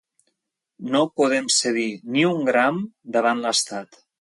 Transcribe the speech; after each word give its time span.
No 0.95 1.01
podem 1.21 1.51
cedir 1.57 1.85
ni 2.15 2.25
un 2.33 2.43
gram 2.51 2.81
davant 3.19 3.45
l’estat. 3.45 4.05